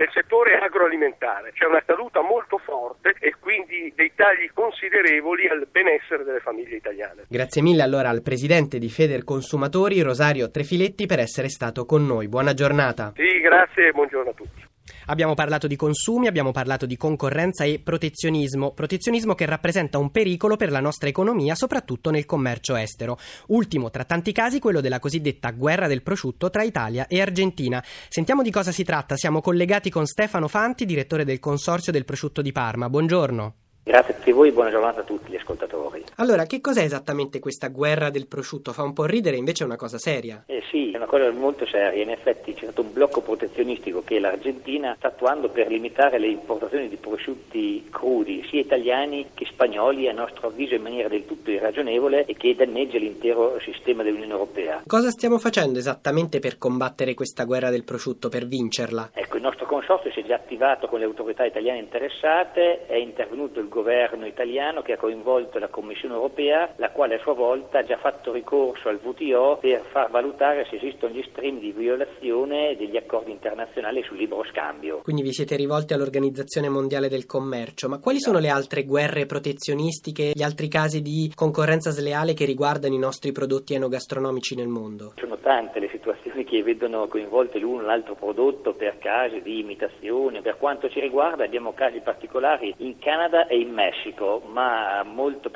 nel 0.00 0.10
settore 0.12 0.56
agroalimentare. 0.56 1.52
C'è 1.52 1.66
una 1.66 1.82
caduta 1.84 2.22
molto 2.22 2.56
forte 2.56 3.14
e 3.20 3.34
quindi 3.38 3.92
dei 3.94 4.12
tagli 4.14 4.50
considerevoli 4.54 5.46
al 5.46 5.68
benessere 5.70 6.24
delle 6.24 6.40
famiglie 6.40 6.76
italiane. 6.76 7.24
Grazie 7.28 7.60
mille 7.60 7.82
allora 7.82 8.08
al 8.08 8.22
presidente 8.22 8.78
di 8.78 8.88
Federconsumatori 8.88 10.00
Rosario 10.00 10.50
Trefiletti 10.50 11.04
per 11.04 11.18
essere 11.18 11.50
stato 11.50 11.84
con 11.84 12.06
noi. 12.06 12.28
Buona 12.28 12.54
giornata. 12.54 13.12
Sì, 13.14 13.40
grazie 13.40 13.88
e 13.88 13.92
buongiorno 13.92 14.30
a 14.30 14.34
tutti. 14.34 14.59
Abbiamo 15.06 15.34
parlato 15.34 15.66
di 15.66 15.76
consumi, 15.76 16.26
abbiamo 16.26 16.52
parlato 16.52 16.86
di 16.86 16.96
concorrenza 16.96 17.64
e 17.64 17.80
protezionismo, 17.82 18.72
protezionismo 18.72 19.34
che 19.34 19.46
rappresenta 19.46 19.98
un 19.98 20.10
pericolo 20.10 20.56
per 20.56 20.70
la 20.70 20.80
nostra 20.80 21.08
economia, 21.08 21.54
soprattutto 21.54 22.10
nel 22.10 22.26
commercio 22.26 22.76
estero. 22.76 23.18
Ultimo 23.48 23.90
tra 23.90 24.04
tanti 24.04 24.32
casi 24.32 24.58
quello 24.58 24.80
della 24.80 24.98
cosiddetta 24.98 25.50
guerra 25.50 25.86
del 25.86 26.02
prosciutto 26.02 26.50
tra 26.50 26.62
Italia 26.62 27.06
e 27.06 27.20
Argentina. 27.20 27.82
Sentiamo 28.08 28.42
di 28.42 28.50
cosa 28.50 28.72
si 28.72 28.84
tratta, 28.84 29.16
siamo 29.16 29.40
collegati 29.40 29.90
con 29.90 30.06
Stefano 30.06 30.48
Fanti, 30.48 30.84
direttore 30.84 31.24
del 31.24 31.38
Consorzio 31.40 31.92
del 31.92 32.04
Prosciutto 32.04 32.42
di 32.42 32.52
Parma. 32.52 32.88
Buongiorno. 32.88 33.54
Grazie 33.82 34.12
a 34.12 34.16
tutti 34.16 34.32
voi, 34.32 34.52
buona 34.52 34.70
giornata 34.70 35.00
a 35.00 35.04
tutti 35.04 35.32
gli 35.32 35.36
ascoltatori. 35.36 35.99
Allora, 36.20 36.44
che 36.44 36.60
cos'è 36.60 36.82
esattamente 36.82 37.38
questa 37.38 37.68
guerra 37.68 38.10
del 38.10 38.26
prosciutto? 38.26 38.74
Fa 38.74 38.82
un 38.82 38.92
po' 38.92 39.06
ridere, 39.06 39.36
invece 39.36 39.62
è 39.62 39.66
una 39.66 39.76
cosa 39.76 39.96
seria. 39.96 40.42
Eh 40.44 40.62
sì, 40.70 40.90
è 40.90 40.96
una 40.96 41.06
cosa 41.06 41.30
molto 41.30 41.64
seria. 41.64 42.02
In 42.02 42.10
effetti 42.10 42.52
c'è 42.52 42.64
stato 42.64 42.82
un 42.82 42.92
blocco 42.92 43.22
protezionistico 43.22 44.02
che 44.04 44.18
l'Argentina 44.18 44.94
sta 44.98 45.08
attuando 45.08 45.48
per 45.48 45.68
limitare 45.68 46.18
le 46.18 46.26
importazioni 46.26 46.90
di 46.90 46.96
prosciutti 46.96 47.88
crudi, 47.90 48.44
sia 48.50 48.60
italiani 48.60 49.30
che 49.32 49.46
spagnoli, 49.46 50.08
a 50.08 50.12
nostro 50.12 50.48
avviso 50.48 50.74
in 50.74 50.82
maniera 50.82 51.08
del 51.08 51.24
tutto 51.24 51.50
irragionevole 51.50 52.26
e 52.26 52.34
che 52.34 52.54
danneggia 52.54 52.98
l'intero 52.98 53.58
sistema 53.60 54.02
dell'Unione 54.02 54.32
Europea. 54.32 54.82
Cosa 54.86 55.08
stiamo 55.08 55.38
facendo 55.38 55.78
esattamente 55.78 56.38
per 56.38 56.58
combattere 56.58 57.14
questa 57.14 57.44
guerra 57.44 57.70
del 57.70 57.84
prosciutto, 57.84 58.28
per 58.28 58.46
vincerla? 58.46 59.12
Ecco, 59.14 59.36
il 59.36 59.42
nostro 59.42 59.64
consorzio 59.64 60.12
si 60.12 60.20
è 60.20 60.24
già 60.24 60.34
attivato 60.34 60.86
con 60.86 60.98
le 60.98 61.06
autorità 61.06 61.46
italiane 61.46 61.78
interessate, 61.78 62.84
è 62.86 62.96
intervenuto 62.96 63.58
il 63.58 63.68
governo 63.68 64.10
governo 64.10 64.26
italiano 64.26 64.82
che 64.82 64.92
ha 64.92 64.96
coinvolto 64.96 65.58
la 65.58 65.68
Commissione 65.68 66.09
europea, 66.14 66.72
la 66.76 66.90
quale 66.90 67.16
a 67.16 67.20
sua 67.20 67.34
volta 67.34 67.78
ha 67.78 67.84
già 67.84 67.96
fatto 67.98 68.32
ricorso 68.32 68.88
al 68.88 69.00
WTO 69.02 69.58
per 69.60 69.82
far 69.90 70.10
valutare 70.10 70.66
se 70.68 70.76
esistono 70.76 71.12
gli 71.12 71.22
stream 71.30 71.58
di 71.58 71.72
violazione 71.72 72.76
degli 72.76 72.96
accordi 72.96 73.30
internazionali 73.30 74.02
sul 74.02 74.16
libero 74.16 74.44
scambio. 74.44 75.00
Quindi 75.02 75.22
vi 75.22 75.32
siete 75.32 75.56
rivolti 75.56 75.94
all'Organizzazione 75.94 76.68
Mondiale 76.68 77.08
del 77.08 77.26
Commercio, 77.26 77.88
ma 77.88 77.98
quali 77.98 78.20
sono 78.20 78.38
le 78.38 78.48
altre 78.48 78.84
guerre 78.84 79.26
protezionistiche, 79.26 80.32
gli 80.34 80.42
altri 80.42 80.68
casi 80.68 81.02
di 81.02 81.32
concorrenza 81.34 81.90
sleale 81.90 82.34
che 82.34 82.44
riguardano 82.44 82.94
i 82.94 82.98
nostri 82.98 83.32
prodotti 83.32 83.74
enogastronomici 83.74 84.54
nel 84.54 84.68
mondo? 84.68 85.12
Sono 85.16 85.38
tante 85.38 85.80
le 85.80 85.88
situazioni 85.90 86.44
che 86.44 86.62
vedono 86.62 87.06
coinvolte 87.06 87.58
l'uno 87.58 87.82
o 87.82 87.86
l'altro 87.86 88.14
prodotto 88.14 88.74
per 88.74 88.98
casi 88.98 89.40
di 89.42 89.60
imitazione. 89.60 90.42
Per 90.42 90.56
quanto 90.56 90.88
ci 90.88 91.00
riguarda 91.00 91.44
abbiamo 91.44 91.72
casi 91.72 92.00
particolari 92.00 92.74
in 92.78 92.98
Canada 92.98 93.46
e 93.46 93.58
in 93.58 93.72
Messico, 93.72 94.42
ma 94.46 95.02
molto 95.02 95.50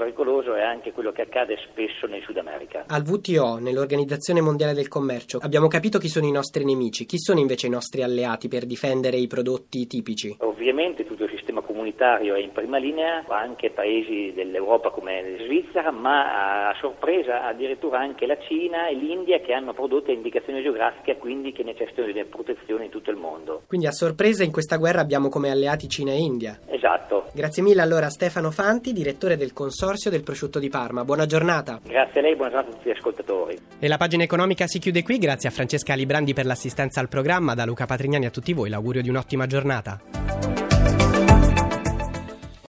pericoloso 0.44 0.54
è 0.54 0.62
anche 0.62 0.92
quello 0.92 1.12
che 1.12 1.22
accade 1.22 1.56
spesso 1.70 2.06
nel 2.06 2.22
Sud 2.22 2.36
America. 2.36 2.84
Al 2.86 3.02
WTO, 3.02 3.58
nell'Organizzazione 3.58 4.40
Mondiale 4.40 4.74
del 4.74 4.88
Commercio, 4.88 5.38
abbiamo 5.40 5.68
capito 5.68 5.98
chi 5.98 6.08
sono 6.08 6.26
i 6.26 6.30
nostri 6.30 6.64
nemici, 6.64 7.06
chi 7.06 7.18
sono 7.18 7.40
invece 7.40 7.66
i 7.66 7.70
nostri 7.70 8.02
alleati 8.02 8.48
per 8.48 8.66
difendere 8.66 9.16
i 9.16 9.26
prodotti 9.26 9.86
tipici? 9.86 10.36
Ovviamente 10.40 11.04
tutto 11.04 11.23
comunitario 11.94 12.34
è 12.34 12.40
in 12.40 12.52
prima 12.52 12.78
linea, 12.78 13.24
anche 13.28 13.70
paesi 13.70 14.32
dell'Europa 14.34 14.90
come 14.90 15.36
Svizzera, 15.44 15.90
ma 15.90 16.68
a 16.68 16.74
sorpresa 16.80 17.46
addirittura 17.46 17.98
anche 17.98 18.26
la 18.26 18.36
Cina 18.38 18.88
e 18.88 18.94
l'India 18.94 19.40
che 19.40 19.52
hanno 19.52 19.72
prodotti 19.72 20.10
a 20.10 20.14
indicazione 20.14 20.62
geografica 20.62 21.12
e 21.12 21.18
quindi 21.18 21.52
che 21.52 21.62
necessitano 21.62 22.10
di 22.10 22.24
protezione 22.24 22.84
in 22.84 22.90
tutto 22.90 23.10
il 23.10 23.16
mondo. 23.16 23.62
Quindi 23.66 23.86
a 23.86 23.92
sorpresa 23.92 24.42
in 24.44 24.52
questa 24.52 24.76
guerra 24.76 25.00
abbiamo 25.00 25.28
come 25.28 25.50
alleati 25.50 25.88
Cina 25.88 26.12
e 26.12 26.18
India. 26.18 26.58
Esatto. 26.66 27.26
Grazie 27.32 27.62
mille 27.62 27.80
allora 27.80 28.06
a 28.06 28.10
Stefano 28.10 28.50
Fanti, 28.50 28.92
direttore 28.92 29.36
del 29.36 29.52
Consorzio 29.52 30.10
del 30.10 30.22
Prosciutto 30.22 30.58
di 30.58 30.68
Parma. 30.68 31.04
Buona 31.04 31.26
giornata. 31.26 31.80
Grazie 31.84 32.20
a 32.20 32.22
lei, 32.22 32.34
buona 32.34 32.50
giornata 32.50 32.70
a 32.70 32.76
tutti 32.76 32.88
gli 32.88 32.92
ascoltatori. 32.92 33.56
E 33.78 33.88
la 33.88 33.96
pagina 33.96 34.24
economica 34.24 34.66
si 34.66 34.78
chiude 34.78 35.02
qui, 35.02 35.18
grazie 35.18 35.48
a 35.48 35.52
Francesca 35.52 35.94
Librandi 35.94 36.32
per 36.32 36.46
l'assistenza 36.46 37.00
al 37.00 37.08
programma, 37.08 37.54
da 37.54 37.64
Luca 37.64 37.86
Patrignani 37.86 38.26
a 38.26 38.30
tutti 38.30 38.52
voi 38.52 38.68
l'augurio 38.68 39.02
di 39.02 39.08
un'ottima 39.08 39.46
giornata. 39.46 40.63